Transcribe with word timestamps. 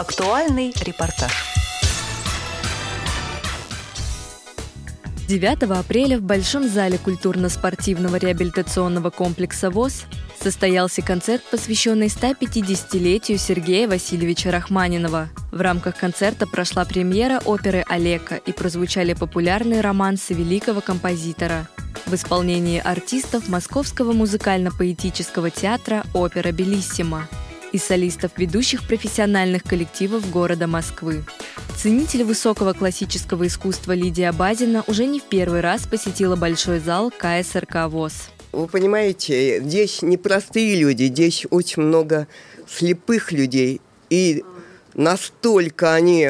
Актуальный 0.00 0.72
репортаж. 0.80 1.30
9 5.28 5.62
апреля 5.78 6.16
в 6.16 6.22
Большом 6.22 6.66
зале 6.66 6.96
культурно-спортивного 6.96 8.16
реабилитационного 8.16 9.10
комплекса 9.10 9.68
ВОЗ 9.68 10.06
состоялся 10.42 11.02
концерт, 11.02 11.42
посвященный 11.50 12.06
150-летию 12.06 13.36
Сергея 13.36 13.86
Васильевича 13.88 14.50
Рахманинова. 14.50 15.28
В 15.52 15.60
рамках 15.60 15.98
концерта 15.98 16.46
прошла 16.46 16.86
премьера 16.86 17.38
оперы 17.44 17.84
«Олега» 17.86 18.36
и 18.36 18.52
прозвучали 18.52 19.12
популярные 19.12 19.82
романсы 19.82 20.32
великого 20.32 20.80
композитора 20.80 21.68
в 22.06 22.14
исполнении 22.14 22.80
артистов 22.80 23.50
Московского 23.50 24.14
музыкально-поэтического 24.14 25.50
театра 25.50 26.04
«Опера 26.14 26.52
Белиссима» 26.52 27.28
и 27.72 27.78
солистов 27.78 28.32
ведущих 28.36 28.86
профессиональных 28.86 29.62
коллективов 29.62 30.30
города 30.30 30.66
Москвы. 30.66 31.24
Ценитель 31.76 32.24
высокого 32.24 32.72
классического 32.72 33.46
искусства 33.46 33.92
Лидия 33.92 34.32
Базина 34.32 34.84
уже 34.86 35.06
не 35.06 35.20
в 35.20 35.24
первый 35.24 35.60
раз 35.60 35.86
посетила 35.86 36.36
большой 36.36 36.78
зал 36.78 37.10
КСРК 37.10 37.88
ВОЗ. 37.88 38.30
Вы 38.52 38.66
понимаете, 38.66 39.62
здесь 39.62 40.02
непростые 40.02 40.74
люди, 40.76 41.04
здесь 41.04 41.46
очень 41.50 41.82
много 41.82 42.26
слепых 42.68 43.32
людей. 43.32 43.80
И 44.10 44.44
настолько 44.94 45.94
они, 45.94 46.28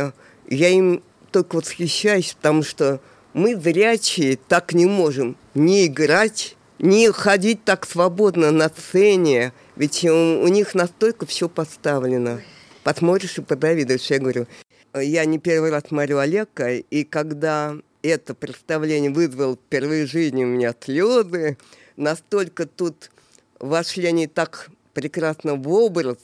я 0.48 0.68
им 0.68 1.02
только 1.32 1.56
восхищаюсь, 1.56 2.34
потому 2.36 2.62
что 2.62 3.00
мы 3.32 3.56
зрячие 3.56 4.36
так 4.36 4.72
не 4.74 4.86
можем 4.86 5.36
не 5.54 5.86
играть, 5.86 6.56
не 6.78 7.10
ходить 7.10 7.64
так 7.64 7.86
свободно 7.86 8.50
на 8.50 8.68
сцене, 8.68 9.52
ведь 9.80 10.04
у, 10.04 10.42
у 10.42 10.48
них 10.48 10.74
настолько 10.74 11.24
все 11.24 11.48
поставлено. 11.48 12.42
Посмотришь 12.84 13.38
и 13.38 13.40
подавидуешь. 13.40 14.10
Я 14.10 14.18
говорю, 14.18 14.46
я 14.94 15.24
не 15.24 15.38
первый 15.38 15.70
раз 15.70 15.84
смотрю 15.88 16.18
Олега, 16.18 16.74
и 16.74 17.02
когда 17.02 17.76
это 18.02 18.34
представление 18.34 19.10
вызвало 19.10 19.54
впервые 19.56 20.06
в 20.06 20.10
жизни 20.10 20.44
у 20.44 20.48
меня 20.48 20.74
слезы, 20.78 21.56
настолько 21.96 22.66
тут 22.66 23.10
вошли 23.58 24.04
они 24.04 24.26
так 24.26 24.68
прекрасно 24.92 25.54
в 25.54 25.66
образ, 25.72 26.18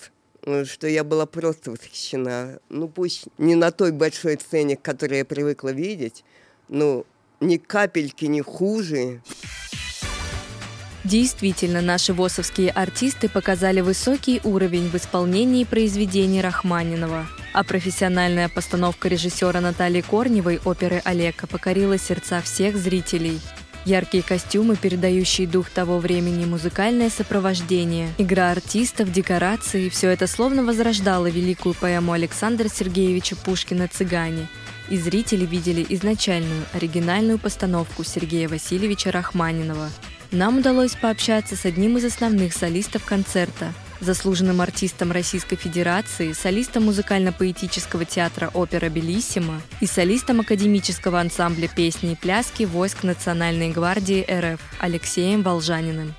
что 0.64 0.86
я 0.86 1.02
была 1.02 1.24
просто 1.24 1.70
восхищена. 1.70 2.58
Ну, 2.68 2.88
пусть 2.88 3.24
не 3.38 3.54
на 3.54 3.70
той 3.70 3.92
большой 3.92 4.38
сцене, 4.38 4.76
которую 4.76 5.16
я 5.16 5.24
привыкла 5.24 5.70
видеть, 5.70 6.24
но 6.68 7.06
ни 7.40 7.56
капельки 7.56 8.26
не 8.26 8.42
хуже. 8.42 9.22
Действительно, 11.06 11.82
наши 11.82 12.12
ВОСовские 12.12 12.70
артисты 12.70 13.28
показали 13.28 13.80
высокий 13.80 14.40
уровень 14.42 14.88
в 14.88 14.96
исполнении 14.96 15.62
произведений 15.62 16.40
Рахманинова. 16.40 17.28
А 17.52 17.62
профессиональная 17.62 18.48
постановка 18.48 19.06
режиссера 19.06 19.60
Натальи 19.60 20.00
Корневой 20.00 20.58
оперы 20.64 21.00
«Олега» 21.04 21.46
покорила 21.46 21.96
сердца 21.96 22.42
всех 22.42 22.76
зрителей. 22.76 23.38
Яркие 23.84 24.24
костюмы, 24.24 24.74
передающие 24.74 25.46
дух 25.46 25.70
того 25.70 26.00
времени, 26.00 26.44
музыкальное 26.44 27.08
сопровождение, 27.08 28.08
игра 28.18 28.50
артистов, 28.50 29.12
декорации– 29.12 29.88
все 29.90 30.10
это 30.10 30.26
словно 30.26 30.64
возрождало 30.64 31.28
великую 31.28 31.76
поэму 31.76 32.14
Александра 32.14 32.66
Сергеевича 32.68 33.36
Пушкина 33.36 33.86
«Цыгане», 33.86 34.48
и 34.90 34.96
зрители 34.96 35.46
видели 35.46 35.86
изначальную, 35.88 36.64
оригинальную 36.72 37.38
постановку 37.38 38.02
Сергея 38.02 38.48
Васильевича 38.48 39.12
Рахманинова– 39.12 39.88
нам 40.32 40.58
удалось 40.58 40.94
пообщаться 40.94 41.56
с 41.56 41.64
одним 41.64 41.98
из 41.98 42.04
основных 42.04 42.52
солистов 42.52 43.04
концерта, 43.04 43.72
заслуженным 44.00 44.60
артистом 44.60 45.12
Российской 45.12 45.56
Федерации, 45.56 46.32
солистом 46.32 46.84
музыкально-поэтического 46.84 48.04
театра 48.04 48.50
«Опера 48.52 48.88
Белиссима» 48.88 49.62
и 49.80 49.86
солистом 49.86 50.40
академического 50.40 51.20
ансамбля 51.20 51.68
песни 51.68 52.12
и 52.12 52.16
пляски 52.16 52.64
войск 52.64 53.04
Национальной 53.04 53.70
гвардии 53.70 54.26
РФ 54.28 54.60
Алексеем 54.80 55.42
Волжаниным. 55.42 56.14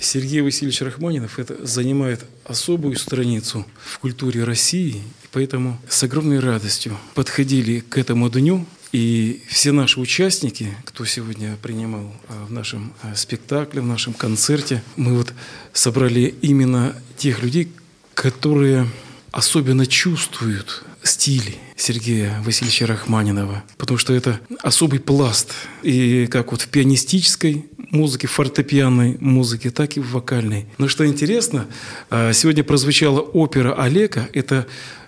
Сергей 0.00 0.40
Васильевич 0.40 0.82
Рахманинов 0.82 1.38
это 1.38 1.64
занимает 1.64 2.24
особую 2.44 2.96
страницу 2.96 3.64
в 3.76 3.98
культуре 4.00 4.42
России, 4.42 5.02
поэтому 5.30 5.80
с 5.88 6.02
огромной 6.02 6.40
радостью 6.40 6.98
подходили 7.14 7.80
к 7.80 7.96
этому 7.96 8.28
дню 8.28 8.66
и 8.94 9.42
все 9.48 9.72
наши 9.72 9.98
участники, 9.98 10.72
кто 10.84 11.04
сегодня 11.04 11.56
принимал 11.60 12.12
а, 12.28 12.46
в 12.46 12.52
нашем 12.52 12.92
а, 13.02 13.16
спектакле, 13.16 13.80
в 13.80 13.86
нашем 13.86 14.12
концерте, 14.12 14.84
мы 14.94 15.16
вот 15.16 15.32
собрали 15.72 16.32
именно 16.42 16.94
тех 17.16 17.42
людей, 17.42 17.72
которые 18.14 18.86
особенно 19.34 19.84
чувствуют 19.86 20.84
стиль 21.02 21.56
Сергея 21.76 22.40
Васильевича 22.44 22.86
Рахманинова, 22.86 23.64
потому 23.76 23.98
что 23.98 24.14
это 24.14 24.40
особый 24.62 25.00
пласт. 25.00 25.50
И 25.82 26.26
как 26.30 26.52
вот 26.52 26.62
в 26.62 26.68
пианистической 26.68 27.66
музыке, 27.90 28.28
фортепианной 28.28 29.18
музыке, 29.20 29.70
так 29.70 29.96
и 29.96 30.00
в 30.00 30.12
вокальной. 30.12 30.66
Но 30.78 30.88
что 30.88 31.06
интересно, 31.06 31.66
а, 32.10 32.32
сегодня 32.32 32.62
прозвучала 32.62 33.20
опера 33.20 33.74
Олега. 33.74 34.28
Это 34.32 34.66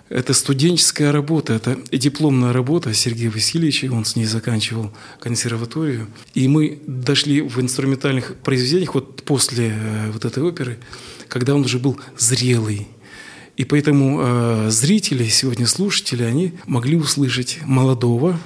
это 0.09 0.33
студенческая 0.33 1.11
работа, 1.11 1.53
это 1.53 1.77
дипломная 1.91 2.53
работа 2.53 2.93
Сергея 2.93 3.29
Васильевича, 3.29 3.91
он 3.91 4.05
с 4.05 4.15
ней 4.15 4.23
заканчивал 4.25 4.93
консерваторию. 5.19 6.07
И 6.33 6.47
мы 6.47 6.79
дошли 6.87 7.41
в 7.41 7.59
инструментальных 7.59 8.35
произведениях 8.37 8.93
вот 8.93 9.23
после 9.23 9.73
э, 9.75 10.11
вот 10.11 10.23
этой 10.23 10.43
оперы, 10.43 10.77
когда 11.27 11.55
он 11.55 11.65
уже 11.65 11.77
был 11.77 11.99
зрелый. 12.17 12.87
И 13.57 13.65
поэтому 13.65 14.21
э, 14.21 14.69
зрители, 14.69 15.25
сегодня 15.25 15.67
слушатели, 15.67 16.23
они 16.23 16.53
могли 16.65 16.95
услышать 16.95 17.59
молодого 17.65 18.39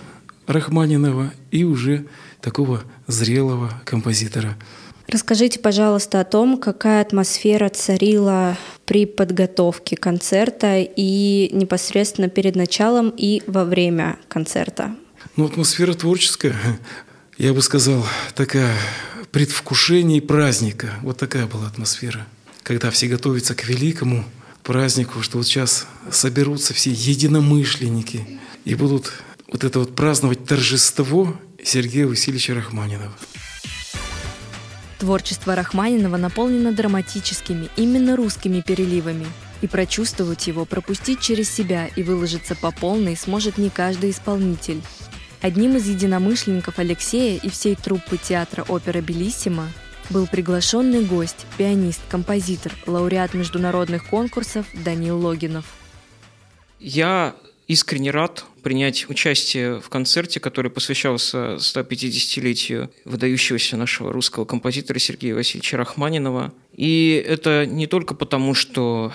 Рахманинова 0.48 1.32
и 1.52 1.64
уже 1.64 2.06
такого 2.42 2.84
зрелого 3.08 3.72
композитора– 3.86 4.58
Расскажите, 5.12 5.60
пожалуйста, 5.60 6.22
о 6.22 6.24
том, 6.24 6.58
какая 6.58 7.02
атмосфера 7.02 7.68
царила 7.68 8.58
при 8.86 9.06
подготовке 9.06 9.98
концерта 9.98 10.78
и 10.80 11.50
непосредственно 11.52 12.30
перед 12.30 12.56
началом 12.56 13.14
и 13.18 13.44
во 13.46 13.66
время 13.66 14.18
концерта. 14.30 14.96
Ну, 15.36 15.46
атмосфера 15.46 15.94
творческая, 15.96 16.56
я 17.38 17.54
бы 17.54 17.62
сказал, 17.62 18.06
такая 18.36 18.74
предвкушение 19.32 20.22
праздника. 20.22 20.92
Вот 21.02 21.18
такая 21.18 21.46
была 21.46 21.68
атмосфера. 21.68 22.26
Когда 22.64 22.90
все 22.90 23.08
готовятся 23.08 23.54
к 23.54 23.68
великому 23.68 24.24
празднику, 24.64 25.22
что 25.22 25.38
вот 25.38 25.48
сейчас 25.48 25.88
соберутся 26.12 26.74
все 26.74 26.92
единомышленники 26.92 28.40
и 28.66 28.76
будут 28.76 29.12
вот 29.52 29.64
это 29.64 29.80
вот 29.80 29.96
праздновать 29.96 30.46
торжество 30.46 31.36
Сергея 31.64 32.08
Васильевича 32.08 32.54
Рахманинова. 32.54 33.14
Творчество 35.00 35.56
Рахманинова 35.56 36.18
наполнено 36.18 36.72
драматическими, 36.72 37.70
именно 37.76 38.16
русскими 38.16 38.62
переливами. 38.62 39.26
И 39.62 39.68
прочувствовать 39.68 40.48
его, 40.48 40.66
пропустить 40.66 41.20
через 41.20 41.50
себя 41.50 41.88
и 41.96 42.04
выложиться 42.04 42.56
по 42.56 42.72
полной 42.72 43.16
сможет 43.16 43.58
не 43.58 43.70
каждый 43.70 44.12
исполнитель. 44.12 44.82
Одним 45.42 45.76
из 45.78 45.88
единомышленников 45.88 46.78
Алексея 46.78 47.40
и 47.40 47.50
всей 47.50 47.76
труппы 47.76 48.18
театра 48.18 48.64
опера 48.68 49.02
«Белиссима» 49.02 49.70
был 50.12 50.28
приглашенный 50.28 51.06
гость, 51.06 51.46
пианист, 51.58 52.02
композитор, 52.10 52.74
лауреат 52.86 53.34
международных 53.34 54.08
конкурсов 54.08 54.66
Данил 54.74 55.18
Логинов. 55.18 55.66
Я 56.80 57.36
искренне 57.68 58.12
рад 58.12 58.44
принять 58.64 59.10
участие 59.10 59.80
в 59.80 59.90
концерте, 59.90 60.40
который 60.40 60.70
посвящался 60.70 61.56
150-летию 61.56 62.92
выдающегося 63.06 63.78
нашего 63.78 64.12
русского 64.12 64.46
композитора 64.46 65.00
Сергея 65.00 65.34
Васильевича 65.34 65.78
Рахманинова. 65.78 66.54
И 66.76 67.24
это 67.26 67.66
не 67.66 67.88
только 67.88 68.14
потому, 68.14 68.54
что 68.54 69.14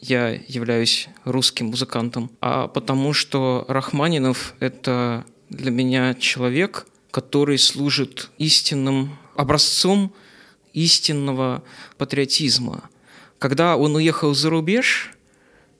я 0.00 0.30
являюсь 0.48 1.08
русским 1.24 1.66
музыкантом, 1.66 2.30
а 2.40 2.66
потому 2.68 3.12
что 3.12 3.64
Рахманинов– 3.68 4.54
это 4.60 5.24
для 5.48 5.70
меня 5.70 6.14
человек, 6.14 6.86
который 7.10 7.58
служит 7.58 8.30
истинным 8.38 9.16
образцом 9.36 10.12
истинного 10.74 11.62
патриотизма. 11.96 12.90
Когда 13.38 13.76
он 13.76 13.96
уехал 13.96 14.34
за 14.34 14.50
рубеж, 14.50 15.12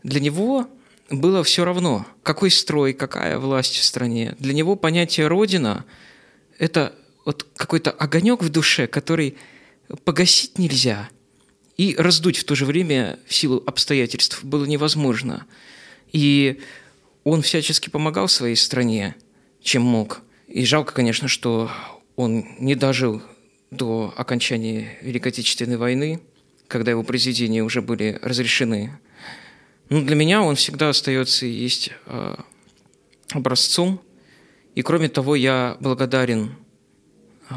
для 0.03 0.21
него 0.21 0.69
было 1.11 1.45
все 1.45 1.65
равно, 1.65 2.07
какой 2.23 2.51
строй, 2.51 2.95
какая 2.95 3.39
власть 3.39 3.77
в 3.77 3.85
стране. 3.85 4.35
Для 4.39 4.55
него 4.55 4.77
понятие 4.77 5.27
«родина»– 5.27 5.85
это 6.59 6.95
вот 7.25 7.47
какой-то 7.57 7.91
огонек 7.91 8.43
в 8.43 8.49
душе, 8.49 8.87
который 8.87 9.37
погасить 10.05 10.59
нельзя 10.59 11.09
и 11.77 11.95
раздуть 11.97 12.39
в 12.39 12.45
то 12.45 12.55
же 12.55 12.65
время 12.65 13.19
в 13.27 13.35
силу 13.35 13.63
обстоятельств 13.67 14.45
было 14.45 14.65
невозможно. 14.65 15.47
И 16.13 16.61
он 17.25 17.43
всячески 17.43 17.89
помогал 17.89 18.29
своей 18.29 18.57
стране, 18.57 19.17
чем 19.61 19.83
мог. 19.83 20.23
И 20.47 20.65
жалко, 20.65 20.95
конечно, 20.95 21.27
что 21.27 21.71
он 22.17 22.47
не 22.59 22.75
дожил 22.75 23.23
до 23.77 24.15
окончания 24.17 24.99
Великой 25.03 25.29
Отечественной 25.29 25.77
войны, 25.77 26.21
когда 26.69 26.91
его 26.91 27.03
произведения 27.03 27.63
уже 27.63 27.83
были 27.83 28.19
разрешены 28.23 28.99
Но 29.91 30.03
для 30.03 30.17
меня 30.17 30.43
он 30.43 30.57
всегда 30.57 30.89
остается 30.89 31.47
и 31.47 31.51
есть 31.51 31.91
э, 32.07 32.37
образцом. 33.33 34.01
И 34.75 34.83
кроме 34.83 35.09
того, 35.09 35.37
я 35.37 35.77
благодарен 35.81 36.55
э, 37.51 37.55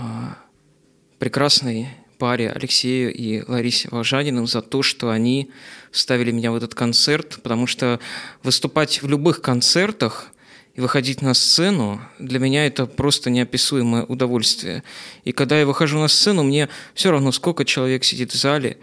прекрасной 1.20 1.88
паре 2.18 2.50
Алексею 2.50 3.14
и 3.14 3.44
Ларисе 3.48 3.90
Волжаниным 3.92 4.48
за 4.48 4.62
то, 4.62 4.82
что 4.84 5.10
они 5.10 5.52
ставили 5.92 6.32
меня 6.32 6.52
в 6.52 6.56
этот 6.56 6.76
концерт, 6.76 7.40
потому 7.44 7.68
что 7.68 8.00
выступать 8.44 9.02
в 9.02 9.08
любых 9.08 9.42
концертах 9.42 10.32
и 10.78 10.82
выходить 10.82 11.24
на 11.24 11.34
сцену, 11.34 12.00
для 12.20 12.40
меня 12.40 12.68
это 12.68 12.86
просто 12.86 13.32
неописуемое 13.32 14.04
удовольствие. 14.04 14.84
И 15.26 15.32
когда 15.32 15.60
я 15.60 15.66
выхожу 15.66 15.98
на 15.98 16.08
сцену, 16.08 16.44
мне 16.44 16.70
все 16.94 17.10
равно, 17.10 17.32
сколько 17.32 17.66
человек 17.66 18.04
сидит 18.04 18.32
в 18.32 18.36
зале, 18.36 18.78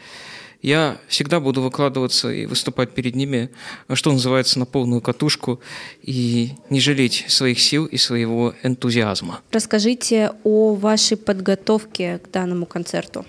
я 0.60 0.98
всегда 1.08 1.38
буду 1.38 1.62
выкладываться 1.62 2.32
и 2.32 2.46
выступать 2.46 2.90
перед 2.94 3.14
ними, 3.14 3.50
что 3.92 4.10
называется, 4.10 4.58
на 4.58 4.66
полную 4.66 5.02
катушку 5.02 5.60
и 6.02 6.54
не 6.68 6.80
жалеть 6.80 7.26
своих 7.28 7.60
сил 7.60 7.86
и 7.86 7.96
своего 7.96 8.54
энтузиазма. 8.64 9.40
Расскажите 9.52 10.32
о 10.42 10.74
вашей 10.74 11.16
подготовке 11.16 12.18
к 12.18 12.30
данному 12.30 12.66
концерту. 12.66 13.24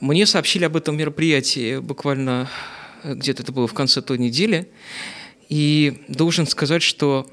Мне 0.00 0.26
сообщили 0.26 0.64
об 0.64 0.76
этом 0.76 0.96
мероприятии 0.96 1.78
буквально 1.78 2.50
э, 3.02 3.14
где-то 3.14 3.44
это 3.44 3.52
было 3.52 3.66
в 3.66 3.72
конце 3.72 4.02
той 4.02 4.18
недели. 4.18 4.68
И 5.48 6.02
должен 6.08 6.46
сказать, 6.46 6.82
что 6.82 7.26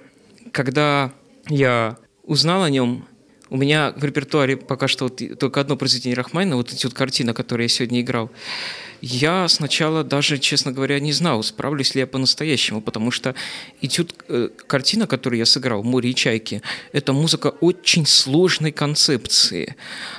когда 0.57 1.13
я 1.49 1.97
узнал 2.23 2.63
о 2.63 2.69
нем, 2.71 3.05
у 3.51 3.57
меня 3.57 3.93
в 3.95 4.03
репертуаре 4.03 4.57
пока 4.57 4.87
что 4.87 5.05
вот 5.05 5.21
только 5.37 5.61
одно 5.61 5.77
произведение 5.77 6.17
Рахманина, 6.17 6.55
вот 6.55 6.73
эти 6.73 6.87
вот 6.87 6.95
картины, 6.95 7.35
которые 7.35 7.65
я 7.65 7.69
сегодня 7.69 8.01
играл. 8.01 8.31
Я 9.01 9.47
сначала 9.47 10.03
даже, 10.03 10.39
честно 10.39 10.71
говоря, 10.71 10.99
не 10.99 11.13
знал, 11.13 11.43
справлюсь 11.43 11.93
ли 11.93 12.01
я 12.01 12.07
по-настоящему, 12.07 12.81
потому 12.81 13.11
что 13.11 13.35
этюд, 13.81 14.13
э, 14.27 14.49
картина, 14.67 15.05
которую 15.05 15.39
я 15.39 15.45
сыграл, 15.45 15.83
«Море 15.83 16.09
и 16.09 16.15
чайки», 16.15 16.61
это 16.93 17.13
музыка 17.13 17.47
очень 17.61 18.05
сложной 18.05 18.71
концепции. 18.71 19.75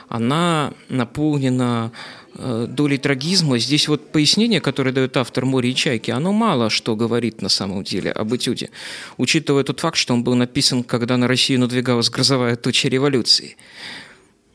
Она 0.09 0.75
наполнена 0.89 1.91
э, 2.35 2.67
долей 2.69 2.99
трагизма. 2.99 3.59
Здесь 3.59 3.89
вот 3.89 4.13
пояснение, 4.13 4.61
которое 4.61 4.93
дает 4.93 5.17
автор 5.17 5.45
«Море 5.45 5.71
и 5.71 5.75
чайки», 5.75 6.13
оно 6.13 6.33
мало 6.33 6.71
что 6.71 6.95
говорит 6.95 7.43
на 7.43 7.49
самом 7.49 7.83
деле 7.83 8.13
об 8.13 8.35
этюде, 8.35 8.71
учитывая 9.17 9.65
тот 9.65 9.81
факт, 9.81 9.97
что 9.97 10.15
он 10.15 10.23
был 10.23 10.37
написан, 10.37 10.85
когда 10.85 11.17
на 11.17 11.27
Россию 11.27 11.61
надвигалась 11.61 12.11
грозовая 12.11 12.55
туча 12.55 12.89
революции. 12.89 13.57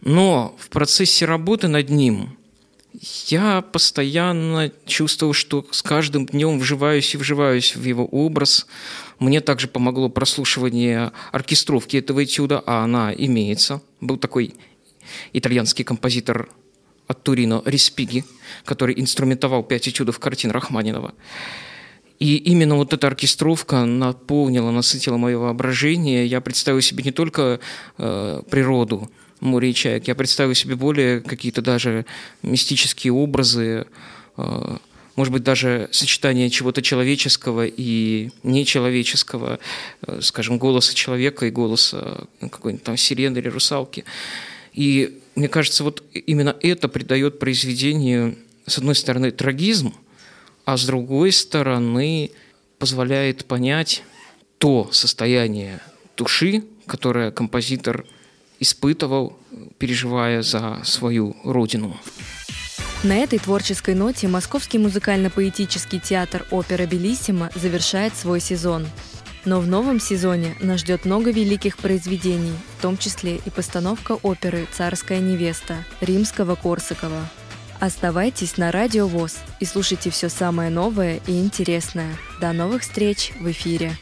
Но 0.02 0.56
в 0.60 0.70
процессе 0.70 1.26
работы 1.26 1.68
над 1.68 1.90
ним– 1.90 2.38
я 3.28 3.62
постоянно 3.62 4.72
чувствовал, 4.86 5.34
что 5.34 5.66
с 5.72 5.82
каждым 5.82 6.26
днем 6.26 6.60
вживаюсь 6.60 7.14
и 7.14 7.18
вживаюсь 7.18 7.76
в 7.76 7.84
его 7.84 8.06
образ. 8.06 8.68
Мне 9.20 9.42
также 9.42 9.68
помогло 9.68 10.10
прослушивание 10.10 11.12
оркестровки 11.32 11.98
этого 11.98 12.24
этюда, 12.24 12.62
а 12.66 12.84
она 12.84 13.14
имеется. 13.14 13.82
Был 14.00 14.18
такой 14.18 14.54
итальянский 15.34 15.84
композитор 15.84 16.50
от 17.08 17.24
Турино 17.24 17.62
Респиги, 17.66 18.26
который 18.64 19.00
инструментовал 19.00 19.64
пять 19.64 19.88
этюдов 19.88 20.20
картин 20.20 20.52
Рахманинова. 20.52 21.14
И 22.20 22.38
именно 22.38 22.76
вот 22.76 22.94
эта 22.94 23.08
оркестровка 23.08 23.84
наполнила, 23.86 24.72
насытила 24.72 25.18
мое 25.18 25.38
воображение. 25.38 26.26
Я 26.26 26.42
представил 26.42 26.80
себе 26.80 27.04
не 27.04 27.12
только 27.12 27.60
э, 27.98 28.42
природу, 28.50 29.10
море 29.44 29.72
и 29.72 29.74
чаек. 29.74 30.08
Я 30.08 30.16
представил 30.16 30.54
себе 30.54 30.76
более 30.76 31.22
какие-то 31.22 31.62
даже 31.62 32.06
мистические 32.42 33.14
образы, 33.14 33.86
э, 34.38 34.78
может 35.16 35.32
быть, 35.32 35.44
даже 35.44 35.90
сочетание 35.92 36.50
чего-то 36.50 36.82
человеческого 36.82 37.66
и 37.68 38.32
нечеловеческого, 38.42 39.60
э, 40.02 40.20
скажем, 40.22 40.58
голоса 40.58 40.96
человека 40.96 41.46
и 41.46 41.52
голоса 41.52 42.28
какой-нибудь 42.40 42.84
там 42.84 42.98
сирены 42.98 43.38
или 43.38 43.48
русалки. 43.48 44.06
И 44.74 45.20
мне 45.36 45.48
кажется, 45.48 45.84
вот 45.84 46.04
именно 46.14 46.56
это 46.62 46.88
придает 46.88 47.40
произведению, 47.40 48.38
с 48.66 48.78
одной 48.78 48.96
стороны, 48.96 49.32
трагизм, 49.32 49.94
а 50.66 50.78
с 50.78 50.86
другой 50.86 51.32
стороны, 51.32 52.32
позволяет 52.80 53.46
понять 53.46 54.04
то 54.58 54.90
состояние 54.92 55.80
души, 56.18 56.64
которое 56.86 57.32
композитор 57.32 58.06
испытывал, 58.64 59.38
переживая 59.78 60.42
за 60.42 60.82
свою 60.84 61.36
родину. 61.44 61.96
На 63.04 63.18
этой 63.18 63.38
творческой 63.38 63.96
ноте 63.96 64.28
Московский 64.28 64.80
музыкально-поэтический 64.80 66.00
театр 66.00 66.46
«Опера 66.52 66.86
Белиссима» 66.86 67.52
завершает 67.54 68.16
свой 68.16 68.40
сезон. 68.40 68.88
Но 69.46 69.60
в 69.60 69.68
новом 69.68 70.00
сезоне 70.00 70.56
нас 70.62 70.80
ждет 70.80 71.04
много 71.04 71.32
великих 71.32 71.78
произведений, 71.78 72.54
в 72.78 72.82
том 72.82 72.98
числе 72.98 73.42
и 73.46 73.50
постановка 73.50 74.14
оперы 74.24 74.68
«Царская 74.72 75.20
невеста» 75.20 75.84
Римского-Корсакова. 76.00 77.28
Оставайтесь 77.82 78.56
на 78.56 78.72
Радио 78.72 79.06
ВОЗ 79.08 79.36
и 79.60 79.66
слушайте 79.66 80.10
все 80.10 80.30
самое 80.30 80.70
новое 80.70 81.20
и 81.28 81.38
интересное. 81.42 82.16
До 82.40 82.54
новых 82.54 82.84
встреч 82.84 83.34
в 83.38 83.52
эфире! 83.52 83.98